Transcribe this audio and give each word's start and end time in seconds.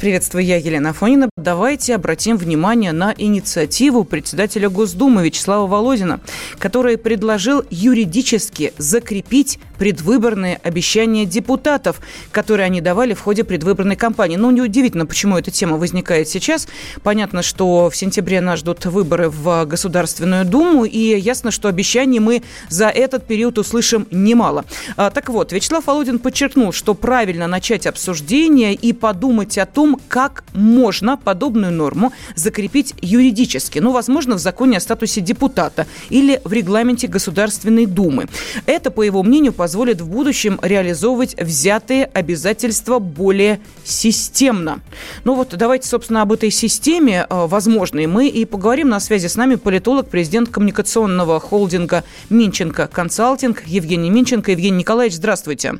Приветствую, 0.00 0.44
я 0.44 0.58
Елена 0.58 0.92
Фонина. 0.92 1.28
Давайте 1.36 1.96
обратим 1.96 2.36
внимание 2.36 2.92
на 2.92 3.12
инициативу 3.18 4.04
председателя 4.04 4.70
Госдумы 4.70 5.24
Вячеслава 5.24 5.66
Володина, 5.66 6.20
который 6.60 6.96
предложил 6.96 7.64
юридически 7.68 8.72
закрепить 8.78 9.58
предвыборные 9.78 10.60
обещания 10.62 11.24
депутатов, 11.24 12.00
которые 12.32 12.66
они 12.66 12.80
давали 12.80 13.14
в 13.14 13.20
ходе 13.20 13.44
предвыборной 13.44 13.96
кампании. 13.96 14.36
Ну, 14.36 14.50
неудивительно, 14.50 15.06
почему 15.06 15.38
эта 15.38 15.50
тема 15.50 15.76
возникает 15.76 16.28
сейчас. 16.28 16.68
Понятно, 17.02 17.42
что 17.42 17.88
в 17.88 17.96
сентябре 17.96 18.40
нас 18.40 18.60
ждут 18.60 18.84
выборы 18.86 19.30
в 19.30 19.64
Государственную 19.64 20.44
Думу, 20.44 20.84
и 20.84 21.18
ясно, 21.18 21.50
что 21.50 21.68
обещаний 21.68 22.18
мы 22.18 22.42
за 22.68 22.88
этот 22.88 23.26
период 23.26 23.58
услышим 23.58 24.06
немало. 24.10 24.64
А, 24.96 25.10
так 25.10 25.28
вот, 25.28 25.52
Вячеслав 25.52 25.86
Володин 25.86 26.18
подчеркнул, 26.18 26.72
что 26.72 26.94
правильно 26.94 27.46
начать 27.46 27.86
обсуждение 27.86 28.74
и 28.74 28.92
подумать 28.92 29.58
о 29.58 29.66
том, 29.66 30.00
как 30.08 30.44
можно 30.52 31.16
подобную 31.16 31.72
норму 31.72 32.12
закрепить 32.34 32.94
юридически. 33.00 33.78
Ну, 33.78 33.92
возможно, 33.92 34.34
в 34.34 34.38
законе 34.38 34.78
о 34.78 34.80
статусе 34.80 35.20
депутата 35.20 35.86
или 36.10 36.40
в 36.44 36.52
регламенте 36.52 37.06
Государственной 37.06 37.86
Думы. 37.86 38.26
Это, 38.66 38.90
по 38.90 39.02
его 39.02 39.22
мнению, 39.22 39.52
позволит 39.52 39.67
в 40.00 40.08
будущем 40.08 40.58
реализовывать 40.62 41.34
взятые 41.40 42.04
обязательства 42.06 42.98
более 42.98 43.60
системно. 43.84 44.80
Ну 45.24 45.34
вот 45.34 45.54
давайте, 45.56 45.88
собственно, 45.88 46.22
об 46.22 46.32
этой 46.32 46.50
системе 46.50 47.26
э, 47.28 47.46
возможной 47.46 48.06
мы 48.06 48.28
и 48.28 48.44
поговорим. 48.44 48.88
На 48.88 49.00
связи 49.00 49.26
с 49.26 49.36
нами 49.36 49.56
политолог, 49.56 50.08
президент 50.08 50.48
коммуникационного 50.48 51.40
холдинга 51.40 52.04
Минченко 52.30 52.86
Консалтинг 52.86 53.62
Евгений 53.66 54.10
Минченко. 54.10 54.52
Евгений 54.52 54.78
Николаевич, 54.78 55.16
здравствуйте. 55.16 55.74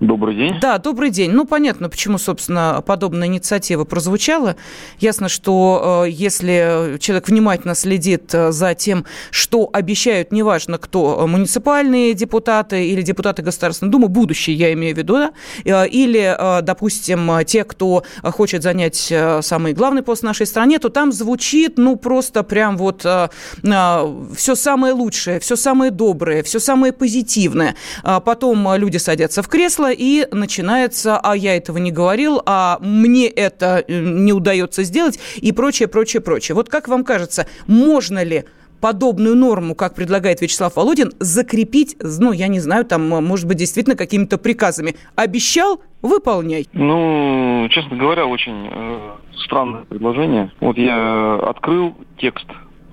Добрый 0.00 0.36
день. 0.36 0.60
Да, 0.60 0.78
добрый 0.78 1.10
день. 1.10 1.32
Ну, 1.32 1.44
понятно, 1.44 1.88
почему, 1.88 2.18
собственно, 2.18 2.84
подобная 2.86 3.26
инициатива 3.26 3.82
прозвучала. 3.82 4.54
Ясно, 5.00 5.28
что 5.28 6.04
э, 6.06 6.10
если 6.10 6.98
человек 7.00 7.28
внимательно 7.28 7.74
следит 7.74 8.32
э, 8.32 8.52
за 8.52 8.74
тем, 8.74 9.06
что 9.32 9.68
обещают, 9.72 10.30
неважно 10.30 10.78
кто, 10.78 11.26
муниципальные 11.26 12.14
депутаты 12.14 12.86
или 12.86 13.02
депутаты 13.02 13.42
Государственной 13.42 13.90
Думы, 13.90 14.06
будущие, 14.06 14.54
я 14.54 14.72
имею 14.72 14.94
в 14.94 14.98
виду, 14.98 15.14
да, 15.14 15.32
э, 15.64 15.88
или, 15.88 16.62
допустим, 16.62 17.44
те, 17.44 17.64
кто 17.64 18.04
хочет 18.22 18.62
занять 18.62 19.12
самый 19.40 19.72
главный 19.72 20.02
пост 20.02 20.22
в 20.22 20.24
нашей 20.24 20.46
стране, 20.46 20.78
то 20.78 20.90
там 20.90 21.10
звучит, 21.10 21.76
ну, 21.76 21.96
просто 21.96 22.44
прям 22.44 22.76
вот 22.76 23.00
все 23.02 24.54
самое 24.54 24.92
лучшее, 24.92 25.40
все 25.40 25.56
самое 25.56 25.90
доброе, 25.90 26.44
все 26.44 26.60
самое 26.60 26.92
позитивное. 26.92 27.74
А 28.04 28.20
потом 28.20 28.74
люди 28.76 28.98
садятся 28.98 29.42
в 29.42 29.48
кресло, 29.48 29.87
и 29.92 30.26
начинается, 30.30 31.18
а 31.18 31.36
я 31.36 31.56
этого 31.56 31.78
не 31.78 31.90
говорил, 31.90 32.42
а 32.46 32.78
мне 32.80 33.28
это 33.28 33.84
э, 33.86 34.00
не 34.00 34.32
удается 34.32 34.82
сделать 34.82 35.18
и 35.36 35.52
прочее, 35.52 35.88
прочее, 35.88 36.22
прочее. 36.22 36.54
Вот 36.54 36.68
как 36.68 36.88
вам 36.88 37.04
кажется, 37.04 37.46
можно 37.66 38.22
ли 38.22 38.44
подобную 38.80 39.36
норму, 39.36 39.74
как 39.74 39.94
предлагает 39.94 40.40
Вячеслав 40.40 40.76
Володин, 40.76 41.12
закрепить, 41.18 41.96
ну, 42.00 42.32
я 42.32 42.48
не 42.48 42.60
знаю, 42.60 42.84
там, 42.84 43.08
может 43.08 43.46
быть, 43.46 43.58
действительно 43.58 43.96
какими-то 43.96 44.38
приказами. 44.38 44.94
Обещал, 45.16 45.80
выполняй. 46.02 46.66
Ну, 46.72 47.66
честно 47.70 47.96
говоря, 47.96 48.26
очень 48.26 48.68
э, 48.70 49.10
странное 49.44 49.84
предложение. 49.84 50.52
Вот 50.60 50.78
я 50.78 51.34
открыл 51.36 51.94
текст 52.18 52.46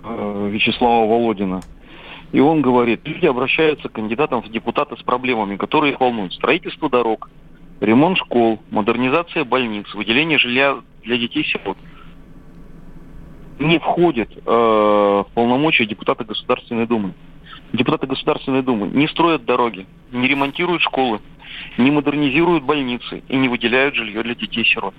э, 0.03 0.49
Вячеслава 0.51 1.07
Володина– 1.07 1.61
и 2.31 2.39
он 2.39 2.61
говорит, 2.61 3.01
люди 3.05 3.25
обращаются 3.25 3.89
к 3.89 3.93
кандидатам 3.93 4.41
в 4.41 4.49
депутаты 4.49 4.97
с 4.97 5.03
проблемами, 5.03 5.55
которые 5.55 5.93
их 5.93 5.99
волнуют. 5.99 6.33
Строительство 6.33 6.89
дорог, 6.89 7.29
ремонт 7.79 8.17
школ, 8.17 8.59
модернизация 8.71 9.43
больниц, 9.43 9.93
выделение 9.93 10.37
жилья 10.37 10.77
для 11.03 11.17
детей-сирот. 11.17 11.77
Не 13.59 13.79
входит 13.79 14.29
э, 14.35 14.41
в 14.45 15.27
полномочия 15.33 15.85
депутата 15.85 16.25
Государственной 16.25 16.87
Думы. 16.87 17.13
Депутаты 17.71 18.05
Государственной 18.05 18.63
Думы 18.63 18.87
не 18.87 19.07
строят 19.07 19.45
дороги, 19.45 19.85
не 20.11 20.27
ремонтируют 20.27 20.81
школы, 20.81 21.21
не 21.77 21.89
модернизируют 21.89 22.63
больницы 22.63 23.23
и 23.29 23.37
не 23.37 23.47
выделяют 23.47 23.95
жилье 23.95 24.23
для 24.23 24.35
детей-сирот. 24.35 24.93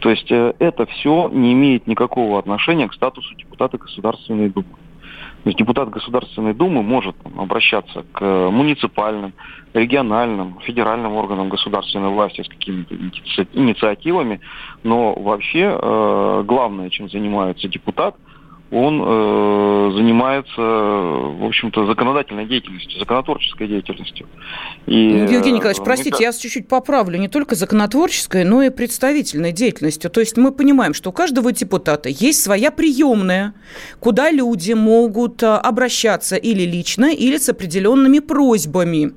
То 0.00 0.10
есть 0.10 0.30
э, 0.30 0.54
это 0.58 0.86
все 0.86 1.28
не 1.32 1.52
имеет 1.52 1.86
никакого 1.86 2.38
отношения 2.38 2.88
к 2.88 2.94
статусу 2.94 3.34
депутата 3.34 3.76
Государственной 3.76 4.48
Думы. 4.48 4.68
То 5.42 5.50
есть 5.50 5.58
депутат 5.58 5.90
Государственной 5.90 6.54
Думы 6.54 6.82
может 6.82 7.16
обращаться 7.36 8.04
к 8.12 8.50
муниципальным, 8.50 9.34
региональным, 9.74 10.58
федеральным 10.60 11.14
органам 11.14 11.48
государственной 11.48 12.08
власти 12.08 12.42
с 12.42 12.48
какими-то 12.48 12.94
инициативами, 13.52 14.40
но 14.82 15.14
вообще 15.14 15.78
э, 15.80 16.42
главное, 16.46 16.90
чем 16.90 17.08
занимается 17.10 17.68
депутат– 17.68 18.16
он 18.74 19.00
э, 19.00 19.92
занимается, 19.96 20.60
в 20.60 21.44
общем-то, 21.46 21.86
законодательной 21.86 22.46
деятельностью, 22.46 22.98
законотворческой 22.98 23.68
деятельностью. 23.68 24.26
И, 24.86 25.12
ну, 25.12 25.32
Евгений 25.32 25.58
Николаевич, 25.58 25.80
э, 25.80 25.84
простите, 25.84 26.24
я 26.24 26.32
чуть-чуть 26.32 26.66
поправлю, 26.66 27.18
не 27.18 27.28
только 27.28 27.54
законотворческой, 27.54 28.44
но 28.44 28.62
и 28.62 28.70
представительной 28.70 29.52
деятельностью. 29.52 30.10
То 30.10 30.20
есть 30.20 30.36
мы 30.36 30.50
понимаем, 30.50 30.92
что 30.92 31.10
у 31.10 31.12
каждого 31.12 31.52
депутата 31.52 32.08
есть 32.08 32.42
своя 32.42 32.72
приемная, 32.72 33.54
куда 34.00 34.32
люди 34.32 34.72
могут 34.72 35.42
э, 35.44 35.46
обращаться 35.46 36.34
или 36.34 36.62
лично, 36.62 37.12
или 37.12 37.38
с 37.38 37.48
определенными 37.48 38.18
просьбами. 38.18 39.12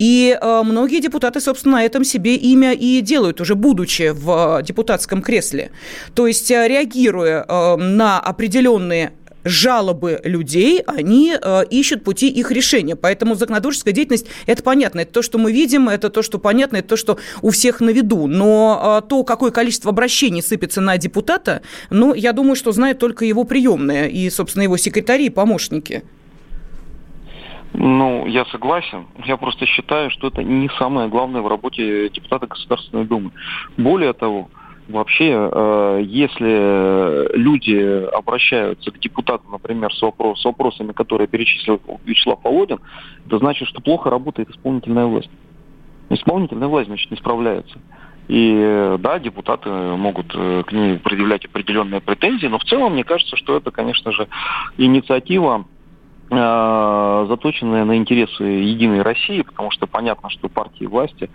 И 0.00 0.36
э, 0.40 0.62
многие 0.64 1.00
депутаты, 1.00 1.40
собственно, 1.40 1.76
на 1.76 1.84
этом 1.84 2.02
себе 2.02 2.34
имя 2.34 2.72
и 2.72 3.00
делают, 3.02 3.40
уже 3.40 3.54
будучи 3.54 4.10
в 4.12 4.62
депутатском 4.62 5.22
кресле. 5.22 5.70
То 6.14 6.26
есть 6.26 6.50
э, 6.50 6.66
реагируя 6.66 7.44
э, 7.46 7.76
на 7.76 8.18
определенные 8.18 8.95
определенные 8.96 9.12
жалобы 9.44 10.20
людей, 10.24 10.82
они 10.88 11.32
э, 11.40 11.64
ищут 11.70 12.02
пути 12.02 12.28
их 12.28 12.50
решения. 12.50 12.96
Поэтому 12.96 13.36
законотворческая 13.36 13.94
деятельность– 13.94 14.26
это 14.46 14.60
понятно. 14.64 15.00
Это 15.00 15.12
то, 15.12 15.22
что 15.22 15.38
мы 15.38 15.52
видим, 15.52 15.88
это 15.88 16.10
то, 16.10 16.22
что 16.22 16.40
понятно, 16.40 16.78
это 16.78 16.88
то, 16.88 16.96
что 16.96 17.18
у 17.42 17.50
всех 17.50 17.80
на 17.80 17.90
виду. 17.90 18.26
Но 18.26 19.00
э, 19.04 19.08
то, 19.08 19.22
какое 19.22 19.52
количество 19.52 19.90
обращений 19.90 20.42
сыпется 20.42 20.80
на 20.80 20.98
депутата, 20.98 21.62
ну, 21.90 22.12
я 22.12 22.32
думаю, 22.32 22.56
что 22.56 22.72
знает 22.72 22.98
только 22.98 23.24
его 23.24 23.44
приемная 23.44 24.08
и, 24.08 24.28
собственно, 24.30 24.64
его 24.64 24.76
секретари 24.76 25.26
и 25.26 25.30
помощники. 25.30 26.02
Ну, 27.72 28.26
я 28.26 28.46
согласен. 28.46 29.06
Я 29.26 29.36
просто 29.36 29.64
считаю, 29.66 30.10
что 30.10 30.26
это 30.26 30.42
не 30.42 30.68
самое 30.76 31.08
главное 31.08 31.42
в 31.42 31.46
работе 31.46 32.08
депутата 32.08 32.48
Государственной 32.48 33.04
Думы. 33.04 33.30
Более 33.76 34.12
того, 34.12 34.48
Вообще, 34.88 35.30
э, 35.30 36.02
если 36.04 37.36
люди 37.36 38.06
обращаются 38.14 38.92
к 38.92 39.00
депутату, 39.00 39.44
например, 39.50 39.92
с, 39.92 40.00
вопрос, 40.00 40.40
с 40.40 40.44
вопросами, 40.44 40.92
которые 40.92 41.26
перечислил 41.26 41.80
Вячеслав 42.04 42.38
Володин, 42.44 42.78
это 43.26 43.38
значит, 43.38 43.66
что 43.68 43.80
плохо 43.80 44.10
работает 44.10 44.50
исполнительная 44.50 45.06
власть. 45.06 45.30
Исполнительная 46.08 46.68
власть, 46.68 46.86
значит, 46.86 47.10
не 47.10 47.16
справляется. 47.16 47.78
И 48.28 48.96
да, 48.98 49.18
депутаты 49.18 49.70
могут 49.70 50.32
э, 50.34 50.64
к 50.66 50.72
ней 50.72 50.98
предъявлять 50.98 51.44
определенные 51.44 52.00
претензии, 52.00 52.46
но 52.46 52.58
в 52.58 52.64
целом 52.64 52.94
мне 52.94 53.04
кажется, 53.04 53.36
что 53.36 53.56
это, 53.56 53.70
конечно 53.70 54.10
же, 54.10 54.26
инициатива 54.78 55.64
э, 55.64 55.75
заточенная 56.28 57.84
на 57.84 57.96
интересы 57.96 58.42
Единой 58.42 59.02
России, 59.02 59.42
потому 59.42 59.70
что 59.70 59.86
понятно, 59.86 60.28
что 60.28 60.48
партии 60.48 60.84
власти 60.84 61.30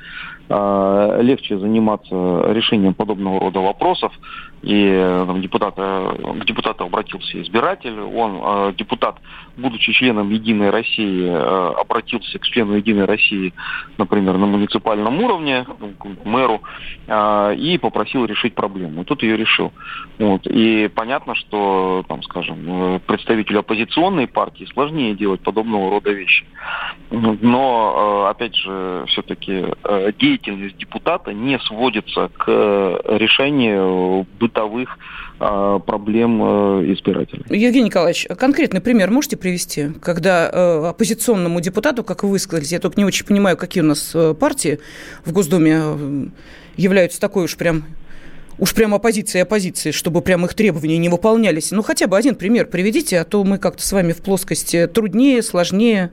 э, 0.49 1.19
легче 1.21 1.57
заниматься 1.57 2.51
решением 2.51 2.93
подобного 2.93 3.39
рода 3.39 3.59
вопросов. 3.59 4.11
И 4.63 5.23
там, 5.25 5.41
депутата, 5.41 6.15
к 6.19 6.45
депутату 6.45 6.85
обратился 6.85 7.41
избиратель, 7.41 7.99
он, 7.99 8.39
э, 8.43 8.73
депутат, 8.77 9.17
будучи 9.57 9.91
членом 9.91 10.29
Единой 10.29 10.69
России, 10.69 11.25
э, 11.25 11.73
обратился 11.79 12.37
к 12.37 12.43
члену 12.43 12.75
Единой 12.75 13.05
России, 13.05 13.53
например, 13.97 14.37
на 14.37 14.45
муниципальном 14.45 15.19
уровне, 15.23 15.65
к 15.97 16.25
мэру, 16.25 16.61
э, 17.07 17.55
и 17.55 17.77
попросил 17.79 18.25
решить 18.25 18.53
проблему. 18.53 19.01
И 19.01 19.05
тут 19.05 19.23
ее 19.23 19.35
решил. 19.35 19.71
Вот. 20.19 20.45
И 20.45 20.87
понятно, 20.89 21.33
что, 21.33 22.05
там, 22.07 22.21
скажем, 22.21 23.01
представителю 23.07 23.59
оппозиционной 23.59 24.27
партии 24.27 24.65
сложнее 24.73 25.15
делать 25.15 25.41
подобного 25.41 25.89
рода 25.89 26.11
вещи. 26.11 26.45
Но, 27.09 28.27
опять 28.29 28.55
же, 28.55 29.05
все-таки 29.07 29.65
деятельность 30.19 30.77
депутата 30.77 31.33
не 31.33 31.59
сводится 31.59 32.29
к 32.37 32.47
решению 33.05 34.25
бытовых 34.51 34.97
э, 35.39 35.79
проблем 35.85 36.41
э, 36.43 36.93
избирателей. 36.93 37.43
Евгений 37.49 37.85
Николаевич, 37.85 38.27
конкретный 38.37 38.81
пример 38.81 39.09
можете 39.09 39.37
привести, 39.37 39.89
когда 40.01 40.49
э, 40.51 40.87
оппозиционному 40.89 41.61
депутату, 41.61 42.03
как 42.03 42.23
вы 42.23 42.29
высказались, 42.29 42.71
я 42.71 42.79
только 42.79 42.99
не 42.99 43.05
очень 43.05 43.25
понимаю, 43.25 43.57
какие 43.57 43.83
у 43.83 43.87
нас 43.87 44.11
э, 44.13 44.33
партии 44.33 44.79
в 45.25 45.31
Госдуме 45.31 46.31
являются 46.77 47.19
такой 47.19 47.45
уж 47.45 47.57
прям 47.57 47.83
уж 48.57 48.73
прям 48.75 48.93
оппозиции 48.93 49.39
оппозиции, 49.39 49.91
чтобы 49.91 50.21
прям 50.21 50.45
их 50.45 50.53
требования 50.53 50.97
не 50.97 51.09
выполнялись. 51.09 51.71
Ну, 51.71 51.81
хотя 51.81 52.07
бы 52.07 52.17
один 52.17 52.35
пример 52.35 52.67
приведите, 52.67 53.19
а 53.19 53.23
то 53.23 53.43
мы 53.43 53.57
как-то 53.57 53.81
с 53.81 53.91
вами 53.91 54.11
в 54.13 54.21
плоскости 54.21 54.87
труднее, 54.87 55.41
сложнее. 55.41 56.11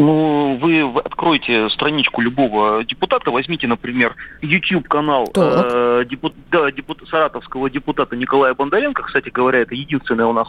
Ну, 0.00 0.56
вы 0.60 0.82
откроете 1.00 1.68
страничку 1.70 2.20
любого 2.20 2.84
депутата, 2.84 3.32
возьмите, 3.32 3.66
например, 3.66 4.14
YouTube-канал 4.42 5.28
э, 5.34 6.04
депут, 6.08 6.34
да, 6.52 6.70
депут, 6.70 7.02
саратовского 7.10 7.68
депутата 7.68 8.14
Николая 8.14 8.54
Бондаренко. 8.54 9.02
Кстати 9.02 9.30
говоря, 9.30 9.58
это 9.58 9.74
единственный 9.74 10.24
у 10.24 10.32
нас 10.32 10.46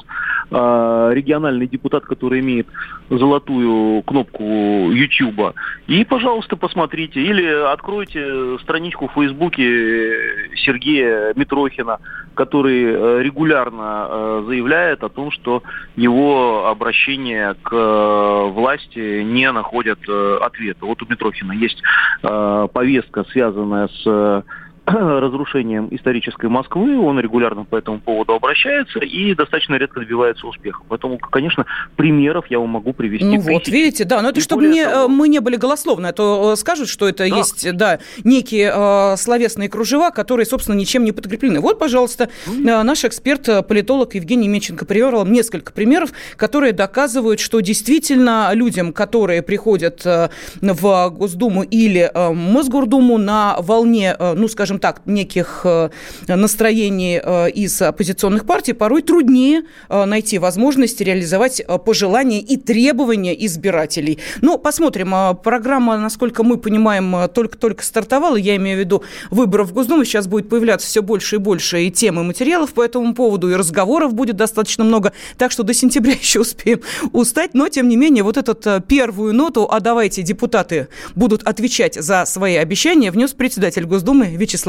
э, 0.52 1.10
региональный 1.16 1.66
депутат, 1.66 2.06
который 2.06 2.42
имеет 2.42 2.68
золотую 3.10 4.04
кнопку 4.04 4.44
YouTube. 4.44 5.56
И, 5.88 6.06
пожалуйста, 6.06 6.56
посмотрите. 6.56 7.20
Или 7.20 7.48
откройте 7.48 8.60
страничку 8.60 9.08
в 9.08 9.14
Фейсбуке 9.14 10.54
Сергея 10.58 11.34
Митрохина, 11.36 11.98
который 12.36 12.84
э, 12.84 13.24
регулярно 13.24 14.08
э, 14.10 14.44
заявляет 14.46 15.04
о 15.04 15.10
том, 15.10 15.32
что 15.32 15.64
его 15.96 16.68
обращение 16.68 17.56
к 17.64 17.74
э, 17.74 18.50
власти 18.52 19.24
не 19.24 19.39
не 19.40 19.52
находят 19.52 20.00
э, 20.08 20.38
ответа. 20.42 20.86
Вот 20.86 21.02
у 21.02 21.06
Митрохина 21.08 21.54
есть 21.54 21.82
э, 22.24 22.68
повестка, 22.74 23.24
связанная 23.32 23.88
с 23.88 24.44
разрушением 25.20 25.88
исторической 25.92 26.48
Москвы. 26.48 27.00
Он 27.00 27.20
регулярно 27.20 27.64
по 27.64 27.76
этому 27.76 28.00
поводу 28.00 28.34
обращается 28.34 29.00
и 29.00 29.34
достаточно 29.36 29.76
редко 29.76 30.00
добивается 30.00 30.48
успеха. 30.48 30.82
Поэтому, 30.88 31.18
конечно, 31.18 31.66
примеров 31.96 32.46
я 32.50 32.60
вам 32.60 32.70
могу 32.70 32.94
привести. 32.94 33.26
Ну 33.26 33.40
вот, 33.40 33.68
видите, 33.68 34.06
да, 34.06 34.22
но 34.22 34.30
это 34.30 34.40
и 34.40 34.44
чтобы 34.44 34.68
не, 34.68 34.84
того... 34.84 35.08
мы 35.08 35.28
не 35.28 35.40
были 35.40 35.56
голословны, 35.56 36.08
а 36.08 36.14
то 36.14 36.54
э, 36.54 36.56
скажут, 36.56 36.90
что 36.90 37.08
это 37.08 37.30
да. 37.30 37.38
есть, 37.38 37.76
да, 37.76 38.00
некие 38.24 38.72
э, 38.74 39.18
словесные 39.18 39.70
кружева, 39.70 40.10
которые, 40.12 40.46
собственно, 40.46 40.76
ничем 40.76 41.04
не 41.04 41.12
подкреплены. 41.12 41.60
Вот, 41.60 41.80
пожалуйста, 41.80 42.30
mm-hmm. 42.48 42.84
наш 42.84 43.04
эксперт, 43.06 43.68
политолог 43.68 44.16
Евгений 44.16 44.48
Меченко 44.48 44.86
привел 44.86 45.26
несколько 45.26 45.72
примеров, 45.72 46.12
которые 46.36 46.74
доказывают, 46.74 47.40
что 47.40 47.60
действительно 47.60 48.52
людям, 48.54 48.94
которые 48.94 49.42
приходят 49.42 50.06
э, 50.06 50.30
в 50.62 51.10
Госдуму 51.10 51.64
или 51.64 52.10
э, 52.14 52.30
Мосгордуму 52.32 53.18
на 53.18 53.58
волне, 53.60 54.16
э, 54.18 54.34
ну, 54.34 54.48
скажем 54.48 54.79
так, 54.80 55.02
неких 55.06 55.62
э, 55.64 55.90
настроений 56.28 57.22
э, 57.24 57.50
из 57.52 57.82
оппозиционных 57.82 58.46
партий, 58.46 58.74
порой 58.74 59.02
труднее 59.02 59.64
э, 59.90 60.06
найти 60.06 60.40
возможность 60.40 61.02
реализовать 61.02 61.62
пожелания 61.86 62.42
и 62.42 62.58
требования 62.58 63.46
избирателей. 63.46 64.20
Но 64.42 64.58
посмотрим. 64.58 65.14
Программа, 65.44 65.98
насколько 65.98 66.44
мы 66.44 66.58
понимаем, 66.58 67.30
только-только 67.34 67.84
стартовала. 67.84 68.36
Я 68.36 68.56
имею 68.56 68.78
в 68.78 68.80
виду 68.80 69.04
выборов 69.30 69.70
в 69.70 69.74
Госдуму. 69.74 70.04
Сейчас 70.06 70.28
будет 70.28 70.50
появляться 70.50 70.88
все 70.88 71.02
больше 71.02 71.36
и 71.36 71.40
больше 71.40 71.84
и 71.84 71.92
тем, 71.92 72.20
и 72.20 72.24
материалов 72.24 72.74
по 72.74 72.84
этому 72.84 73.14
поводу, 73.14 73.50
и 73.50 73.56
разговоров 73.56 74.14
будет 74.14 74.36
достаточно 74.36 74.84
много. 74.84 75.14
Так 75.38 75.52
что 75.52 75.64
до 75.64 75.74
сентября 75.74 76.14
еще 76.20 76.42
успеем 76.42 76.82
устать. 77.12 77.54
Но, 77.54 77.68
тем 77.70 77.88
не 77.90 77.98
менее, 77.98 78.24
вот 78.24 78.38
эту 78.38 78.82
первую 78.82 79.34
ноту, 79.34 79.68
а 79.70 79.80
давайте 79.80 80.22
депутаты 80.22 80.88
будут 81.16 81.44
отвечать 81.44 81.96
за 81.96 82.26
свои 82.26 82.56
обещания, 82.56 83.12
внес 83.12 83.34
председатель 83.34 83.86
Госдумы 83.86 84.28
Вячеслав 84.28 84.69